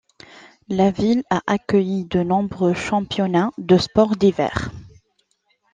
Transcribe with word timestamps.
La 0.67 0.89
ville 0.89 1.21
a 1.29 1.43
accueilli 1.45 2.05
de 2.05 2.23
nombreux 2.23 2.73
championnats 2.73 3.51
de 3.59 3.77
sport 3.77 4.15
d'hiver. 4.15 4.71